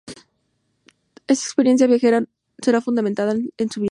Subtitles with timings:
[1.27, 2.23] Esa experiencia viajera
[2.57, 3.89] será fundamental en su vida.